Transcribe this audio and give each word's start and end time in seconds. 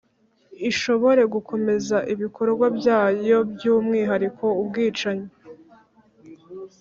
ishobore 0.69 1.21
gukomeza 1.33 1.97
ibikorwa 2.13 2.65
byayo, 2.77 3.37
by'umwihariko 3.51 4.45
ubwicanyi 4.61 5.27